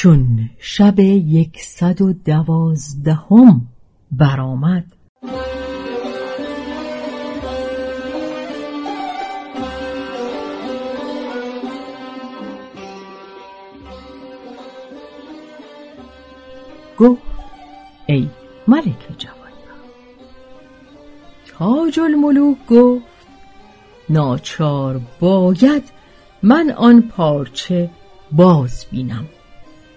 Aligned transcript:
چون 0.00 0.50
شب 0.58 0.98
یکصد 0.98 2.02
و 2.02 2.12
دوازدهم 2.12 3.66
برآمد. 4.12 4.84
گفت 16.98 17.22
ای 18.06 18.28
ملک 18.68 18.86
جوان 19.18 19.52
تاج 21.46 22.00
الملوک 22.00 22.66
گفت 22.70 23.04
ناچار 24.08 25.00
باید 25.20 25.84
من 26.42 26.70
آن 26.70 27.02
پارچه 27.02 27.90
باز 28.32 28.86
بینم. 28.90 29.26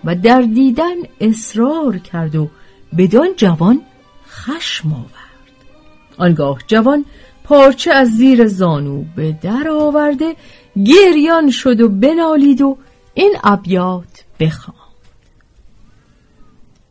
و 0.05 0.15
در 0.15 0.41
دیدن 0.41 0.95
اصرار 1.21 1.97
کرد 1.97 2.35
و 2.35 2.49
بدان 2.97 3.29
جوان 3.37 3.81
خشم 4.29 4.93
آورد. 4.93 5.11
آنگاه 6.17 6.59
جوان 6.67 7.05
پارچه 7.43 7.91
از 7.91 8.07
زیر 8.09 8.47
زانو 8.47 9.03
به 9.15 9.31
در 9.41 9.69
آورده 9.69 10.35
گریان 10.85 11.51
شد 11.51 11.81
و 11.81 11.89
بنالید 11.89 12.61
و 12.61 12.77
این 13.13 13.35
ابیات 13.43 14.23
بخواند. 14.39 14.81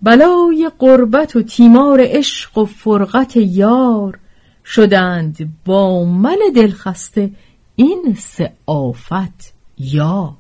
بلای 0.03 0.71
قربت 0.79 1.37
و 1.37 1.43
تیمار 1.43 2.01
عشق 2.03 2.59
و 2.59 2.65
فرقت 2.65 3.37
یار 3.37 4.19
شدند 4.65 5.49
با 5.65 6.05
من 6.05 6.39
دلخسته 6.57 7.31
این 7.77 8.17
سه 8.19 8.53
آفت 8.67 9.55
یار. 9.79 10.40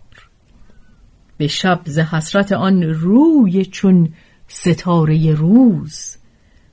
به 1.40 1.46
شب 1.46 1.80
ز 1.84 1.98
حسرت 1.98 2.52
آن 2.52 2.82
روی 2.82 3.64
چون 3.64 4.12
ستاره 4.48 5.34
روز. 5.34 6.16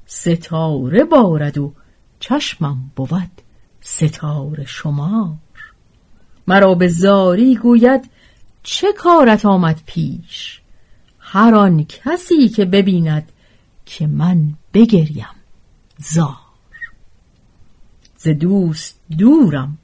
ستاره 0.05 1.03
بارد 1.03 1.57
و 1.57 1.73
چشمم 2.19 2.91
بود 2.95 3.31
ستاره 3.81 4.65
شمار. 4.65 5.37
مرا 6.47 6.75
به 6.75 6.87
زاری 6.87 7.55
گوید 7.55 8.09
چه 8.63 8.93
کارت 8.93 9.45
آمد 9.45 9.81
پیش؟ 9.85 10.61
هر 11.19 11.55
آن 11.55 11.85
کسی 11.85 12.49
که 12.49 12.65
ببیند 12.65 13.31
که 13.85 14.07
من 14.07 14.53
بگریم 14.73 15.35
زار. 15.97 16.37
ز 18.17 18.27
دوست 18.27 18.99
دورم 19.17 19.77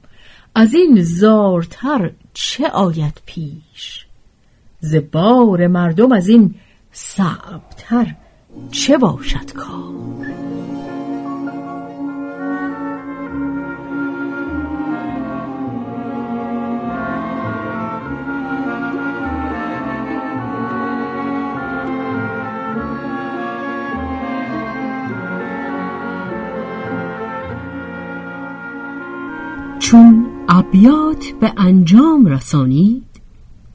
از 0.54 0.74
این 0.74 1.02
زارتر 1.02 2.12
چه 2.34 2.68
آید 2.68 3.22
پیش؟ 3.26 4.03
ز 4.84 4.96
بار 5.12 5.66
مردم 5.66 6.12
از 6.12 6.28
این 6.28 6.54
صعبتر 6.92 8.14
چه 8.70 8.98
باشد 8.98 9.52
کار 9.52 10.26
چون 29.78 30.26
ابیات 30.48 31.24
به 31.40 31.52
انجام 31.56 32.26
رسانید 32.26 33.13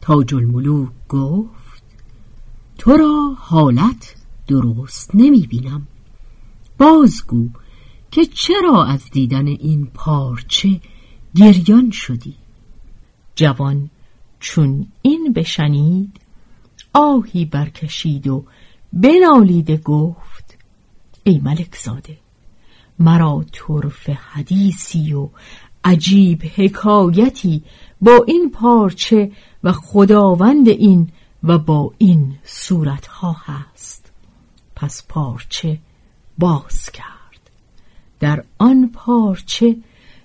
تاج 0.09 0.36
الملوک 0.36 0.90
گفت 1.09 1.84
تو 2.78 2.97
را 2.97 3.36
حالت 3.38 4.16
درست 4.47 5.12
نمی 5.14 5.47
بینم 5.47 5.88
بازگو 6.78 7.50
که 8.12 8.25
چرا 8.25 8.86
از 8.86 9.09
دیدن 9.12 9.48
این 9.48 9.86
پارچه 9.94 10.81
گریان 11.36 11.92
شدی؟ 11.92 12.36
جوان 13.36 13.90
چون 14.40 14.88
این 15.02 15.34
بشنید 15.34 16.19
آهی 16.94 17.46
برکشید 17.46 18.28
و 18.28 18.46
بنالیده 18.94 19.78
گفت 19.78 20.58
ای 21.24 21.40
ملک 21.44 21.75
زاده 21.75 22.18
مرا 23.00 23.46
طرف 23.52 24.09
حدیثی 24.09 25.14
و 25.14 25.30
عجیب 25.84 26.44
حکایتی 26.56 27.64
با 28.02 28.25
این 28.28 28.52
پارچه 28.52 29.31
و 29.64 29.72
خداوند 29.72 30.70
این 30.70 31.09
و 31.44 31.58
با 31.58 31.94
این 31.97 32.36
صورتها 32.44 33.36
هست. 33.46 34.12
پس 34.75 35.03
پارچه 35.09 35.78
باز 36.38 36.92
کرد. 36.92 37.50
در 38.19 38.44
آن 38.58 38.90
پارچه 38.94 39.75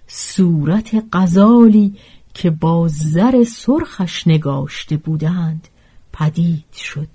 صورت 0.07 1.05
غزالی 1.13 1.95
که 2.35 2.51
با 2.51 2.89
زر 2.89 3.45
سرخش 3.45 4.27
نگاشته 4.27 4.97
بودند 4.97 5.69
پدید 6.13 6.73
شد 6.73 7.09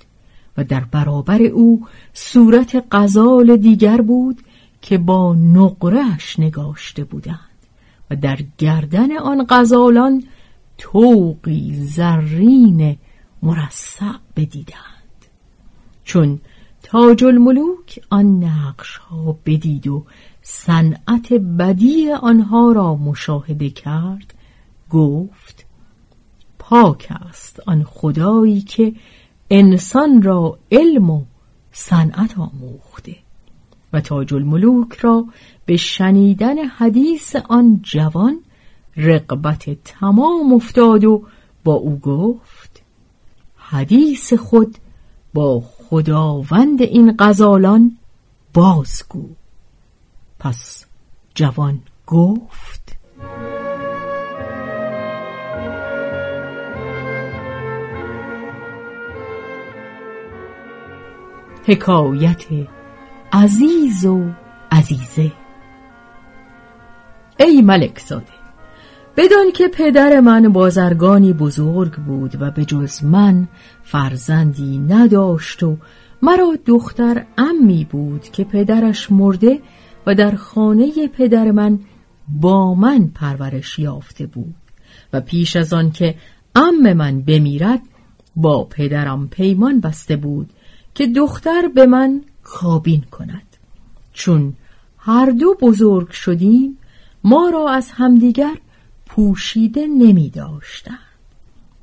و 0.57 0.63
در 0.63 0.79
برابر 0.79 1.41
او 1.41 1.87
صورت 2.13 2.85
غزال 2.91 3.57
دیگر 3.57 4.01
بود 4.01 4.41
که 4.81 4.97
با 4.97 5.33
نقرهش 5.33 6.39
نگاشته 6.39 7.03
بودند 7.03 7.39
و 8.11 8.15
در 8.15 8.39
گردن 8.57 9.17
آن 9.17 9.45
غزالان 9.49 10.23
توقی 10.79 11.73
زرین 11.73 12.97
مرصع 13.43 14.11
بدیدند. 14.35 15.25
چون 16.03 16.39
تاج 16.83 17.23
الملوک 17.23 17.99
آن 18.09 18.43
نقش 18.43 18.97
ها 18.97 19.37
بدید 19.45 19.87
و 19.87 20.05
صنعت 20.41 21.33
بدی 21.33 22.11
آنها 22.11 22.71
را 22.71 22.95
مشاهده 22.95 23.69
کرد 23.69 24.33
گفت 24.89 25.65
پاک 26.59 27.07
است 27.09 27.59
آن 27.65 27.83
خدایی 27.83 28.61
که 28.61 28.93
انسان 29.49 30.21
را 30.21 30.59
علم 30.71 31.09
و 31.09 31.23
صنعت 31.71 32.37
آموخته 32.37 33.15
و 33.93 34.01
تاج 34.01 34.33
الملوک 34.33 34.93
را 34.93 35.25
به 35.65 35.77
شنیدن 35.77 36.57
حدیث 36.57 37.35
آن 37.35 37.79
جوان 37.83 38.39
رقبت 38.99 39.83
تمام 39.83 40.53
افتاد 40.53 41.05
و 41.05 41.23
با 41.63 41.73
او 41.73 41.99
گفت 41.99 42.83
حدیث 43.55 44.33
خود 44.33 44.77
با 45.33 45.59
خداوند 45.59 46.81
این 46.81 47.15
غزالان 47.19 47.97
بازگو. 48.53 49.29
پس 50.39 50.85
جوان 51.35 51.79
گفت 52.07 52.97
حکایت 61.67 62.45
عزیز 63.33 64.05
و 64.05 64.31
عزیزه. 64.71 65.31
ای 67.39 67.61
ملک 67.61 67.99
زاده 67.99 68.38
بدان 69.17 69.51
که 69.53 69.67
پدر 69.67 70.19
من 70.19 70.53
بازرگانی 70.53 71.33
بزرگ 71.33 71.95
بود 71.95 72.41
و 72.41 72.51
به 72.51 72.65
جز 72.65 73.03
من 73.03 73.47
فرزندی 73.83 74.77
نداشت 74.77 75.63
و 75.63 75.77
مرا 76.21 76.57
دختر 76.65 77.25
امی 77.37 77.87
بود 77.91 78.23
که 78.23 78.43
پدرش 78.43 79.11
مرده 79.11 79.59
و 80.05 80.15
در 80.15 80.35
خانه 80.35 81.07
پدر 81.07 81.51
من 81.51 81.79
با 82.27 82.73
من 82.73 83.07
پرورش 83.15 83.79
یافته 83.79 84.25
بود 84.25 84.55
و 85.13 85.21
پیش 85.21 85.55
از 85.55 85.73
آن 85.73 85.91
که 85.91 86.15
ام 86.55 86.93
من 86.93 87.21
بمیرد 87.21 87.81
با 88.35 88.63
پدرم 88.63 89.27
پیمان 89.27 89.79
بسته 89.79 90.15
بود 90.15 90.49
که 90.93 91.07
دختر 91.07 91.67
به 91.75 91.85
من 91.85 92.21
کابین 92.43 93.01
کند. 93.01 93.55
چون 94.13 94.53
هر 94.97 95.29
دو 95.29 95.57
بزرگ 95.61 96.09
شدیم 96.09 96.77
ما 97.23 97.49
را 97.49 97.69
از 97.69 97.91
همدیگر 97.91 98.57
پوشیده 99.09 99.87
نمی 99.87 100.29
داشتند. 100.29 100.99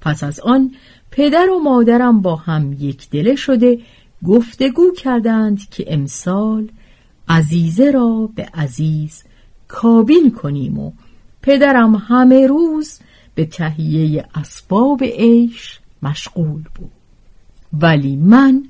پس 0.01 0.25
از 0.25 0.41
آن 0.41 0.75
پدر 1.11 1.51
و 1.51 1.59
مادرم 1.59 2.23
با 2.23 2.37
هم 2.37 2.73
یک 2.73 3.11
دله 3.11 3.37
شده 3.37 3.79
گفتگو 4.25 4.93
کردند 4.93 5.71
که 5.71 5.85
امسال 5.89 6.69
عزیزه 7.29 7.91
را 7.91 8.31
به 8.35 8.49
عزیز 8.55 9.23
کابین 9.69 10.31
کنیم 10.31 10.79
و 10.79 10.93
پدرم 11.43 11.95
همه 11.95 12.47
روز 12.47 12.99
به 13.35 13.45
تهیه 13.45 14.25
اسباب 14.35 15.03
عیش 15.05 15.81
مشغول 16.03 16.63
بود 16.75 16.91
ولی 17.73 18.17
من 18.17 18.65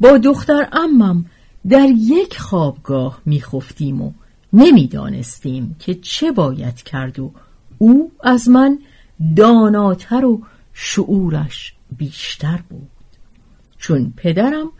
با 0.00 0.18
دختر 0.18 0.68
امم 0.72 1.24
در 1.68 1.88
یک 1.88 2.38
خوابگاه 2.38 3.20
میخفتیم 3.24 4.02
و 4.02 4.12
نمی‌دانستیم 4.52 5.76
که 5.78 5.94
چه 5.94 6.32
باید 6.32 6.82
کرد 6.82 7.18
و 7.18 7.32
او 7.82 8.12
از 8.22 8.48
من 8.48 8.78
داناتر 9.36 10.24
و 10.24 10.42
شعورش 10.72 11.74
بیشتر 11.96 12.60
بود. 12.68 12.88
چون 13.78 14.12
پدرم 14.16 14.70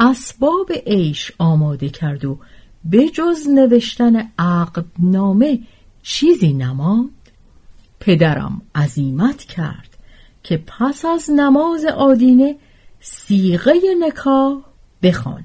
اسباب 0.00 0.72
عیش 0.86 1.32
آماده 1.38 1.88
کرد 1.88 2.24
و 2.24 2.38
به 2.84 3.08
جز 3.08 3.48
نوشتن 3.48 4.30
عقدنامه 4.38 5.60
چیزی 6.02 6.52
نماند. 6.52 7.10
پدرم 8.00 8.62
عزیمت 8.74 9.44
کرد 9.44 9.96
که 10.42 10.62
پس 10.66 11.04
از 11.04 11.30
نماز 11.30 11.84
آدینه 11.84 12.56
سیغه 13.00 13.74
نکاح 14.00 14.60
بخوانند 15.02 15.44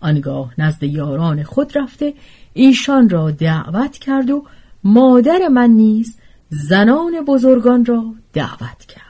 آنگاه 0.00 0.54
نزد 0.58 0.82
یاران 0.82 1.42
خود 1.42 1.78
رفته 1.78 2.14
ایشان 2.52 3.08
را 3.08 3.30
دعوت 3.30 3.98
کرد 3.98 4.30
و 4.30 4.44
مادر 4.88 5.48
من 5.48 5.70
نیز 5.70 6.18
زنان 6.48 7.24
بزرگان 7.24 7.84
را 7.84 8.14
دعوت 8.32 8.84
کرد. 8.88 9.07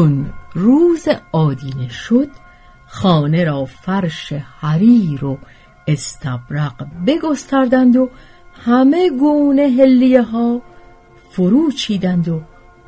چون 0.00 0.26
روز 0.54 1.08
آدینه 1.32 1.88
شد 1.88 2.28
خانه 2.86 3.44
را 3.44 3.64
فرش 3.64 4.32
حریر 4.32 5.24
و 5.24 5.38
استبرق 5.86 6.86
بگستردند 7.06 7.96
و 7.96 8.08
همه 8.64 9.10
گونه 9.10 9.62
هلیه 9.62 10.22
ها 10.22 10.62
فرو 11.30 11.70
چیدند 11.70 12.28
و 12.28 12.40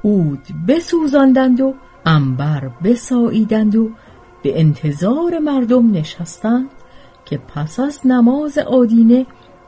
عود 0.05 0.47
بسوزاندند 0.69 1.61
و 1.61 1.75
انبر 2.07 2.71
بساییدند 2.85 3.77
و 3.77 3.91
به 4.43 4.61
انتظار 4.61 5.39
مردم 5.39 5.93
نشستند 5.93 6.71
که 7.25 7.39
پس 7.39 7.81
از 7.81 8.01
نماز 8.05 8.59
آدینه 8.59 9.27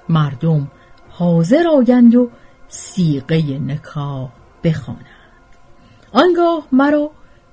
مردم 0.09 0.71
حاضر 1.11 1.67
آگند 1.69 2.15
و 2.15 2.31
سیغه 2.69 3.59
نکاح 3.59 4.29
بخوانند. 4.65 5.07
آنگاه 6.13 6.67
مرا 6.73 7.11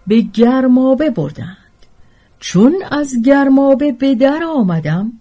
به 0.07 0.21
گرمابه 0.21 1.09
بردند. 1.09 1.57
چون 2.39 2.75
از 2.92 3.15
گرمابه 3.25 3.92
به 3.92 4.15
در 4.15 4.44
آمدم 4.44 5.12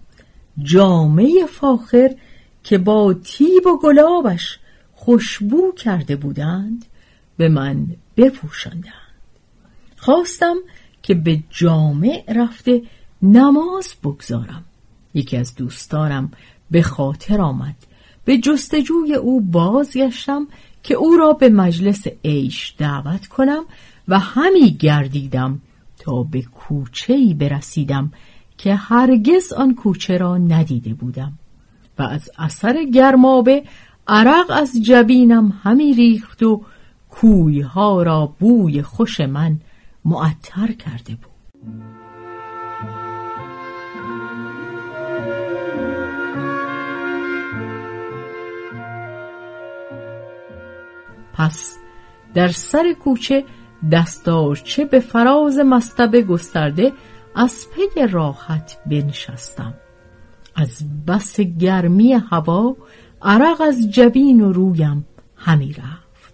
جامعه 0.63 1.45
فاخر 1.45 2.15
که 2.63 2.77
با 2.77 3.13
تیب 3.13 3.67
و 3.67 3.79
گلابش 3.79 4.59
خوشبو 4.93 5.71
کرده 5.77 6.15
بودند 6.15 6.85
به 7.37 7.49
من 7.49 7.87
بپوشاندند. 8.17 8.93
خواستم 9.97 10.55
که 11.01 11.13
به 11.13 11.39
جامع 11.49 12.23
رفته 12.35 12.81
نماز 13.21 13.95
بگذارم. 14.03 14.65
یکی 15.13 15.37
از 15.37 15.55
دوستانم 15.55 16.31
به 16.71 16.81
خاطر 16.81 17.41
آمد. 17.41 17.75
به 18.25 18.37
جستجوی 18.37 19.13
او 19.13 19.41
بازگشتم 19.41 20.47
که 20.83 20.93
او 20.93 21.17
را 21.17 21.33
به 21.33 21.49
مجلس 21.49 22.07
عیش 22.25 22.75
دعوت 22.77 23.27
کنم 23.27 23.63
و 24.11 24.19
همی 24.19 24.71
گردیدم 24.71 25.61
تا 25.97 26.23
به 26.23 26.41
کوچه 26.41 27.33
برسیدم 27.39 28.11
که 28.57 28.75
هرگز 28.75 29.53
آن 29.53 29.75
کوچه 29.75 30.17
را 30.17 30.37
ندیده 30.37 30.93
بودم 30.93 31.33
و 31.99 32.03
از 32.03 32.29
اثر 32.37 32.83
گرمابه 32.83 33.63
عرق 34.07 34.45
از 34.49 34.81
جبینم 34.83 35.59
همی 35.63 35.93
ریخت 35.93 36.43
و 36.43 36.61
کویها 37.09 38.03
را 38.03 38.35
بوی 38.39 38.81
خوش 38.81 39.21
من 39.21 39.59
معطر 40.05 40.67
کرده 40.67 41.15
بود. 41.15 41.31
پس 51.33 51.77
در 52.33 52.47
سر 52.47 52.93
کوچه 52.93 53.45
دستارچه 53.91 54.85
به 54.85 54.99
فراز 54.99 55.59
مستبه 55.59 56.21
گسترده 56.21 56.93
از 57.35 57.65
پی 57.75 58.07
راحت 58.07 58.77
بنشستم. 58.85 59.73
از 60.55 61.05
بس 61.07 61.39
گرمی 61.39 62.13
هوا 62.13 62.75
عرق 63.21 63.61
از 63.61 63.91
جبین 63.91 64.41
و 64.41 64.51
رویم 64.51 65.05
همی 65.35 65.73
رفت. 65.73 66.33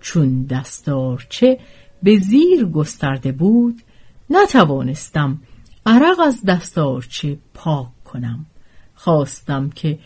چون 0.00 0.42
دستارچه 0.44 1.58
به 2.02 2.18
زیر 2.18 2.64
گسترده 2.64 3.32
بود 3.32 3.82
نتوانستم 4.30 5.38
عرق 5.86 6.20
از 6.20 6.42
دستارچه 6.44 7.38
پاک 7.54 8.04
کنم. 8.04 8.46
خواستم 8.94 9.70
که 9.70 9.98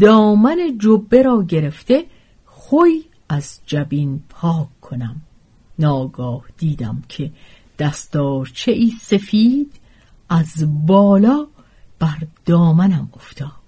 دامن 0.00 0.78
جبه 0.78 1.22
را 1.22 1.42
گرفته 1.42 2.04
خوی 2.44 3.04
از 3.28 3.60
جبین 3.66 4.22
پاک 4.28 4.80
کنم. 4.80 5.16
ناگاه 5.82 6.44
دیدم 6.58 7.02
که 7.08 7.30
دستارچه 7.78 8.72
ای 8.72 8.90
سفید 9.00 9.80
از 10.28 10.86
بالا 10.86 11.46
بر 11.98 12.18
دامنم 12.46 13.10
افتاد. 13.14 13.62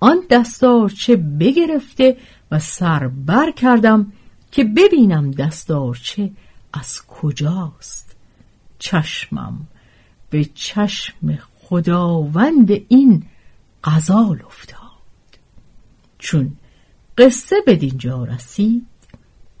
آن 0.00 0.18
دستارچه 0.30 1.16
بگرفته 1.16 2.16
و 2.50 2.58
سر 2.58 3.08
بر 3.08 3.50
کردم 3.50 4.12
که 4.50 4.64
ببینم 4.64 5.30
دستارچه 5.30 6.30
از 6.72 7.06
کجاست. 7.06 8.16
چشمم 8.78 9.66
به 10.30 10.44
چشم 10.54 11.38
خداوند 11.60 12.70
این 12.88 13.22
غزال 13.84 14.42
افتاد. 14.46 14.80
چون 16.18 16.56
قصه 17.18 17.56
به 17.66 17.76
دینجا 17.76 18.24
رسید 18.24 18.86